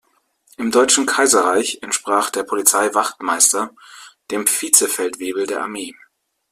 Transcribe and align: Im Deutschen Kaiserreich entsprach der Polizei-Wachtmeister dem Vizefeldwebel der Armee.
Im 0.57 0.71
Deutschen 0.71 1.05
Kaiserreich 1.05 1.77
entsprach 1.83 2.31
der 2.31 2.41
Polizei-Wachtmeister 2.41 3.69
dem 4.31 4.47
Vizefeldwebel 4.47 5.45
der 5.45 5.61
Armee. 5.61 5.93